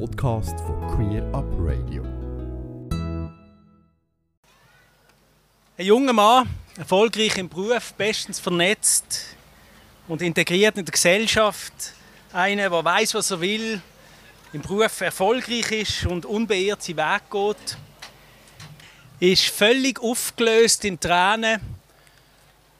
[0.00, 2.02] Podcast von Queer Up Radio.
[5.78, 9.36] Ein junger Mann, erfolgreich im Beruf, bestens vernetzt
[10.08, 11.72] und integriert in der Gesellschaft.
[12.32, 13.80] Einer, der weiß, was er will,
[14.52, 17.78] im Beruf erfolgreich ist und unbeirrt seinen Weg geht.
[19.20, 21.60] Ist völlig aufgelöst in Tränen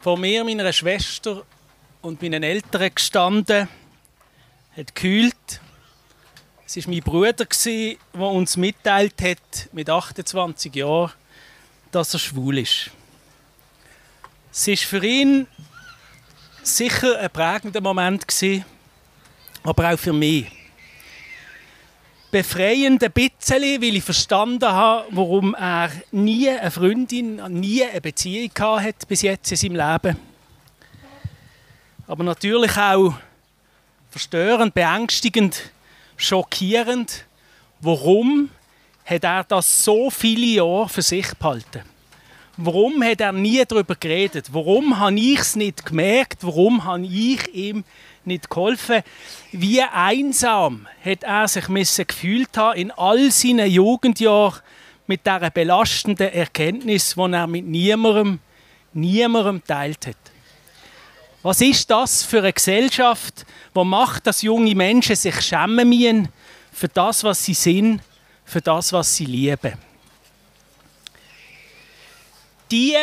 [0.00, 1.42] vor mir, meiner Schwester
[2.02, 3.66] und meinen Eltern gestanden,
[4.76, 5.60] hat gekühlt.
[6.70, 11.12] Es war mein Bruder, der uns mitteilt hat, mit 28 Jahren,
[11.90, 12.90] dass er schwul ist.
[14.52, 15.46] Es war für ihn
[16.62, 18.26] sicher ein prägender Moment,
[19.62, 20.52] aber auch für mich.
[22.30, 28.50] Befreiend ein bisschen, weil ich verstanden habe, warum er nie eine Freundin, nie eine Beziehung
[28.58, 30.18] hatte bis jetzt in seinem Leben.
[32.06, 33.14] Aber natürlich auch
[34.10, 35.72] verstörend, beängstigend,
[36.18, 37.24] schockierend.
[37.80, 38.50] Warum
[39.06, 41.82] hat er das so viele Jahre für sich behalten?
[42.58, 44.48] Warum hat er nie darüber geredet?
[44.52, 46.38] Warum habe ich es nicht gemerkt?
[46.42, 47.84] Warum habe ich ihm
[48.24, 49.02] nicht geholfen?
[49.52, 51.66] Wie einsam hat er sich
[52.08, 54.60] gefühlt haben in all seinen Jugendjahren
[55.06, 58.40] mit dieser belastenden Erkenntnis, die er mit niemandem,
[58.92, 60.16] niemandem teilt hat.
[61.48, 66.28] Was ist das für eine Gesellschaft, die macht, dass junge Menschen sich schämen müssen
[66.70, 68.02] für das, was sie sind,
[68.44, 69.72] für das, was sie lieben?
[72.70, 72.94] Die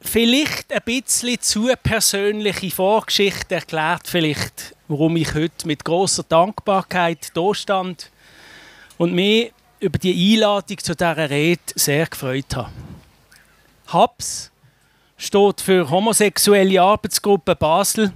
[0.00, 7.52] vielleicht ein bisschen zu persönliche Vorgeschichte erklärt vielleicht, warum ich heute mit großer Dankbarkeit da
[7.52, 8.12] stand
[8.96, 12.70] und mich über die Einladung zu dieser Rede sehr gefreut habe.
[13.88, 14.52] HABS
[15.18, 18.12] steht für Homosexuelle Arbeitsgruppe Basel.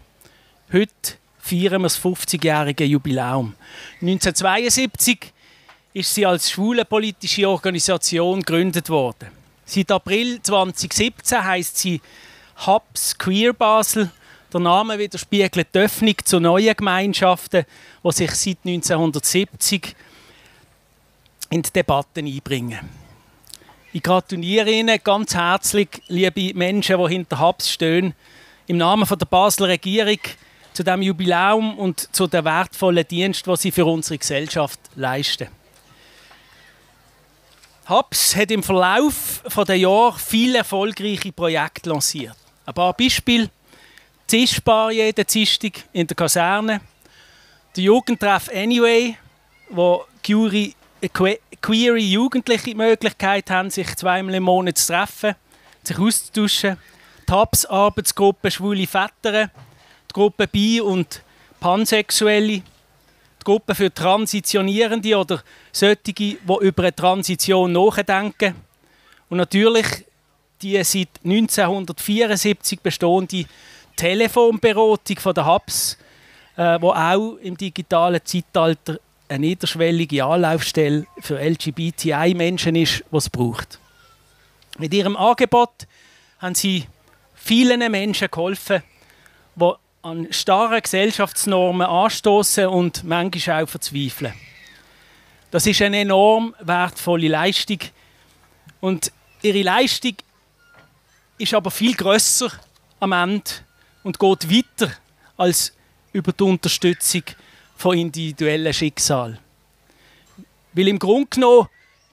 [0.73, 3.55] Heute feiern wir das 50-jährige Jubiläum.
[4.01, 5.33] 1972
[5.93, 9.29] ist sie als schwule politische Organisation gegründet worden.
[9.67, 12.01] Seit April 2017 heißt sie
[12.67, 14.11] Hubs Queer Basel.
[14.53, 17.65] Der Name widerspiegelt die Öffnung zu neuen Gemeinschaften,
[18.05, 19.97] die sich seit 1970
[21.51, 23.02] in die Debatten einbringen.
[23.95, 28.15] Ich gratuliere Ihnen ganz herzlich, liebe Menschen, die hinter Hubs stehen,
[28.67, 30.17] im Namen der Basler Regierung
[30.73, 35.49] zu dem Jubiläum und zu den wertvollen Dienst, die Sie für unsere Gesellschaft leisten.
[37.87, 42.37] Hubs hat im Verlauf der Jahre viele erfolgreiche Projekte lanciert.
[42.65, 43.51] Ein paar Beispiele.
[44.27, 46.81] Zischbar jeden Dienstag in der Kaserne.
[47.77, 49.19] Der Jugendtreff Anyway,
[49.69, 50.75] wo Curie
[51.09, 55.35] queere Jugendliche die Möglichkeit haben, sich zweimal im Monat zu treffen,
[55.83, 56.77] sich auszutauschen.
[57.29, 61.23] Die Hubs-Arbeitsgruppe Schwule Väter, die Gruppe Bi- und
[61.61, 62.63] Pansexuelle,
[63.43, 68.55] die Gruppe für Transitionierende oder solche, die über eine Transition nachdenken.
[69.29, 69.87] Und natürlich
[70.63, 73.45] die seit 1974 bestehende
[73.97, 75.99] Telefonberatung von der HABS,
[76.57, 78.99] äh, wo auch im digitalen Zeitalter
[79.33, 83.79] eine niederschwellige Anlaufstelle für LGBTI-Menschen ist, was es braucht.
[84.79, 85.87] Mit ihrem Angebot
[86.39, 86.87] haben sie
[87.35, 88.83] vielen Menschen geholfen,
[89.57, 89.71] die
[90.03, 94.35] an starren Gesellschaftsnormen anstoßen und manchmal auch verzweifeln.
[95.51, 97.79] Das ist eine enorm wertvolle Leistung
[98.81, 99.13] und
[99.43, 100.15] ihre Leistung
[101.39, 102.51] ist aber viel größer
[103.01, 103.51] am Ende
[104.03, 104.93] und geht weiter
[105.37, 105.75] als
[106.13, 107.23] über die Unterstützung
[107.77, 109.39] von individuellen Schicksal.
[110.73, 111.69] Weil im Grunde genommen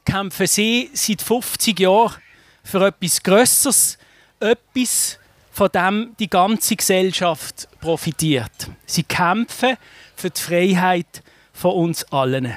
[0.06, 2.16] kämpfen sie seit 50 Jahren
[2.64, 3.98] für etwas Größeres,
[4.40, 5.20] etwas,
[5.52, 8.70] von dem die ganze Gesellschaft profitiert.
[8.86, 9.78] Sie kämpfen
[10.16, 12.56] für die Freiheit von uns allen.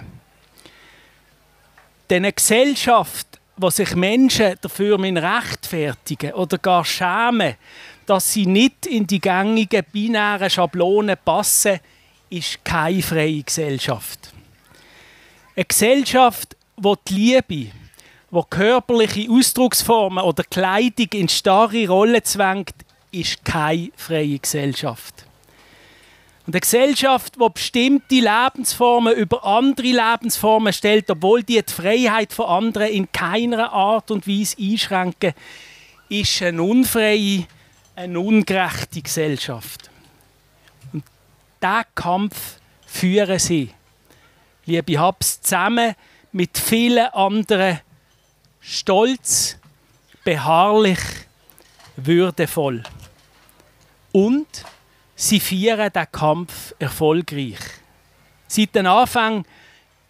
[2.09, 3.27] Denn Gesellschaft,
[3.57, 7.57] wo sich Menschen dafür rechtfertigen oder gar schämen,
[8.07, 11.81] dass sie nicht in die gängigen binären Schablonen passen,
[12.33, 14.33] ist keine freie Gesellschaft.
[15.55, 17.71] Eine Gesellschaft, wo die Liebe,
[18.31, 22.75] wo körperliche Ausdrucksformen oder Kleidung in starre Rollen zwängt,
[23.11, 25.27] ist keine freie Gesellschaft.
[26.47, 32.47] Und eine Gesellschaft, die bestimmte Lebensformen über andere Lebensformen stellt, obwohl die die Freiheit von
[32.47, 35.35] anderen in keiner Art und Weise einschränken,
[36.09, 37.47] ist eine unfreie,
[37.95, 39.82] eine ungerechte Gesellschaft.
[41.63, 43.71] Diesen Kampf führen sie,
[44.65, 45.95] liebe Habs, zusammen
[46.33, 47.81] mit vielen anderen
[48.61, 49.59] stolz,
[50.25, 50.99] beharrlich,
[51.97, 52.83] würdevoll.
[54.11, 54.47] Und
[55.15, 57.61] sie führen den Kampf erfolgreich.
[58.49, 59.45] Seit dem Anfang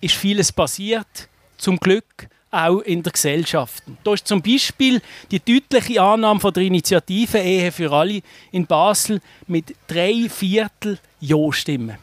[0.01, 1.29] ist vieles passiert,
[1.59, 3.83] zum Glück auch in der Gesellschaft.
[4.05, 5.01] Da ist zum Beispiel
[5.31, 8.23] die deutliche Annahme von der Initiative Ehe für alle
[8.53, 11.97] in Basel mit drei Viertel Ja-Stimmen.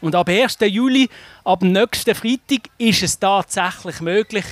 [0.00, 0.58] Und ab 1.
[0.62, 1.08] Juli,
[1.44, 4.44] ab nächsten Freitag, ist es tatsächlich möglich,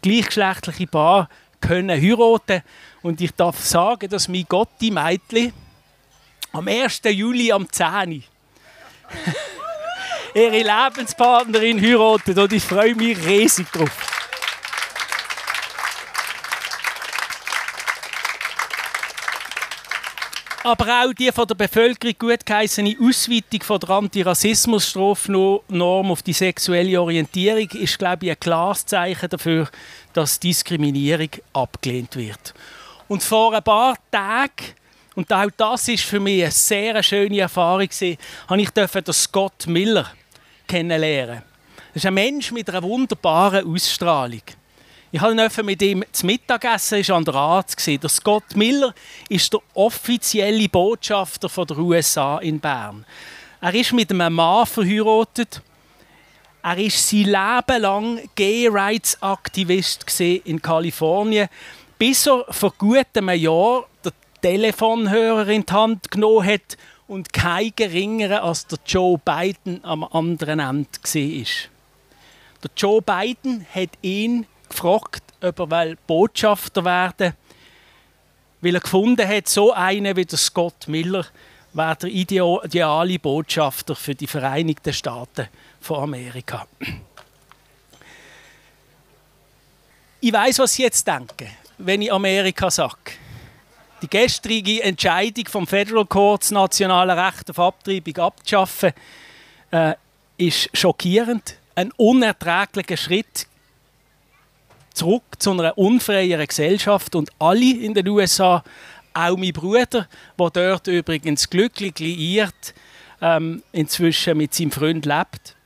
[0.00, 1.28] gleichgeschlechtliche Paare
[1.60, 2.62] können heiraten.
[3.02, 5.52] Und ich darf sagen, dass mein Gotti Meitli
[6.52, 7.02] am 1.
[7.04, 8.24] Juli am 10.
[10.34, 14.13] ihre Lebenspartnerin heiratet und ich freue mich riesig drauf.
[20.64, 26.98] Aber auch die von der Bevölkerung gut geheißene Ausweitung von der Antirassismus-Strafnorm auf die sexuelle
[27.00, 29.68] Orientierung ist, glaube ich, ein klares Zeichen dafür,
[30.14, 32.54] dass Diskriminierung abgelehnt wird.
[33.08, 34.72] Und vor ein paar Tagen,
[35.14, 37.90] und auch das ist für mich eine sehr schöne Erfahrung,
[38.48, 40.10] habe ich den Scott Miller
[40.66, 41.42] kennenlernen.
[41.92, 44.40] Das ist ein Mensch mit einer wunderbaren Ausstrahlung.
[45.14, 48.00] Ich habe mit ihm zu Mittagessen, ist an der Arzt gesehen.
[48.00, 48.92] Der Scott Miller
[49.28, 53.06] ist der offizielle Botschafter von der USA in Bern.
[53.60, 55.62] Er ist mit einem Mann verheiratet.
[56.64, 61.48] Er ist sein Leben lang Gay Rights Aktivist in Kalifornien,
[61.96, 64.12] bis er vor gut einem Jahr den
[64.42, 66.76] Telefonhörer in die Hand genommen hat
[67.06, 71.44] und kein geringerer als der Joe Biden am anderen Ende war.
[72.64, 77.32] Der Joe Biden hat ihn gefragt, ob er Botschafter werden
[78.60, 81.26] will, weil er gefunden hat, so einer wie der Scott Miller
[81.72, 85.48] wäre der ideale Botschafter für die Vereinigten Staaten
[85.80, 86.66] von Amerika.
[90.20, 91.48] Ich weiß, was Sie jetzt denken,
[91.78, 93.12] wenn ich Amerika sage.
[94.00, 98.92] Die gestrige Entscheidung vom Federal Court, das nationale Recht auf Abtreibung abzuschaffen,
[99.70, 99.94] äh,
[100.36, 101.56] ist schockierend.
[101.74, 103.46] Ein unerträglicher Schritt
[104.94, 108.64] zurück zu einer unfreieren Gesellschaft und alle in den USA,
[109.12, 110.08] auch mein Bruder,
[110.38, 112.74] der dort übrigens glücklich liiert,
[113.20, 115.56] ähm, inzwischen mit seinem Freund lebt,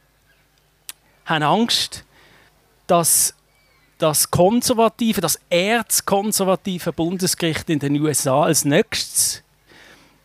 [1.25, 2.05] haben Angst,
[2.87, 3.35] dass
[3.99, 9.43] das konservative, das erzkonservative Bundesgericht in den USA als nächstes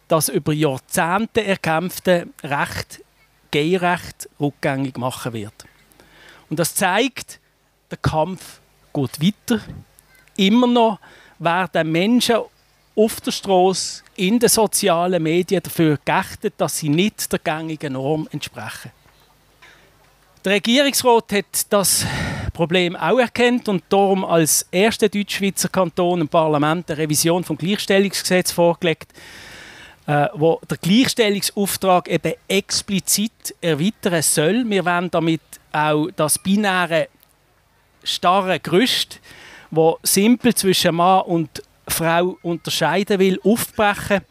[0.07, 3.03] das über Jahrzehnte erkämpfte Recht,
[3.49, 5.53] Gay-Recht, rückgängig machen wird.
[6.49, 7.39] Und das zeigt,
[7.89, 8.59] der Kampf
[8.93, 9.61] geht weiter.
[10.37, 10.99] Immer noch
[11.39, 12.37] werden Menschen
[12.95, 18.27] auf der Straße, in den sozialen Medien dafür geachtet, dass sie nicht der gängigen Norm
[18.31, 18.91] entsprechen.
[20.45, 22.05] Der Regierungsrat hat das
[22.53, 28.51] Problem auch erkannt und darum als erster Deutschschweizer Kanton im Parlament eine Revision vom Gleichstellungsgesetz
[28.51, 29.11] vorgelegt,
[30.05, 34.65] äh, wo der Gleichstellungsauftrag eben explizit erweitern soll.
[34.67, 35.41] Wir wollen damit
[35.71, 37.07] auch das binäre
[38.03, 39.19] starre Gerüst,
[39.71, 44.21] wo simpel zwischen Mann und Frau unterscheiden will, aufbrechen,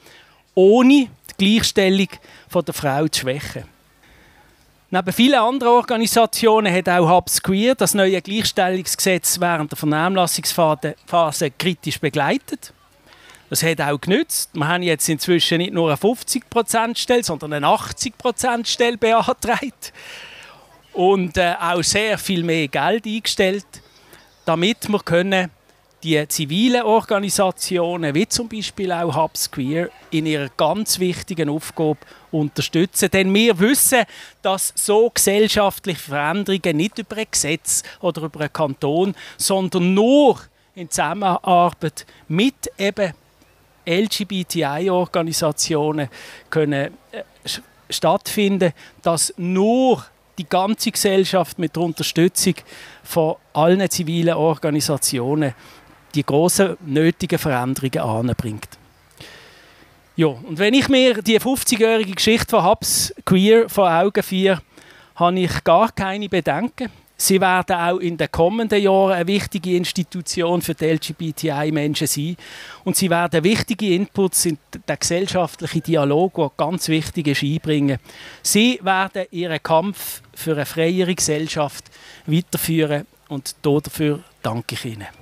[0.55, 1.09] ohne
[1.41, 2.09] die Gleichstellung
[2.49, 3.65] von der Frau zu schwächen.
[4.91, 11.99] Neben vielen anderen Organisationen hat auch Hubs Queer das neue Gleichstellungsgesetz während der Vernehmlassungsphase kritisch
[11.99, 12.75] begleitet.
[13.49, 14.51] Das hat auch genützt.
[14.53, 19.93] Wir haben jetzt inzwischen nicht nur eine 50%-Stelle, sondern eine 80%-Stelle beantragt
[20.95, 23.67] und äh, auch sehr viel mehr Geld eingestellt,
[24.45, 25.51] damit wir können
[26.03, 29.49] die zivilen Organisationen, wie zum Beispiel auch Hubs
[30.11, 31.99] in ihrer ganz wichtigen Aufgabe
[32.33, 33.09] unterstützen.
[33.11, 34.03] Denn wir wissen,
[34.43, 40.41] dass so gesellschaftliche Veränderungen nicht über ein Gesetz oder über einen Kanton, sondern nur
[40.75, 43.13] in Zusammenarbeit mit eben
[43.87, 46.09] LGBTI-Organisationen
[46.51, 47.23] können äh,
[47.91, 50.05] stattfinden, dass nur
[50.39, 52.55] die ganze Gesellschaft mit der Unterstützung
[53.03, 55.55] von allen zivilen Organisationen
[56.15, 58.79] die großen nötigen Veränderungen anbringt.
[60.15, 64.61] Ja, und wenn ich mir die 50-jährige Geschichte von Hubs Queer vor Augen führe,
[65.15, 66.91] habe ich gar keine Bedenken.
[67.23, 72.37] Sie werden auch in den kommenden Jahren eine wichtige Institution für die LGBTI-Menschen sein.
[72.83, 78.01] Und sie werden wichtige Inputs in den gesellschaftlichen Dialog, der ganz wichtig ist, einbringen.
[78.43, 81.85] Sie werden ihren Kampf für eine freiere Gesellschaft
[82.27, 85.22] weiterführen und dafür danke ich Ihnen.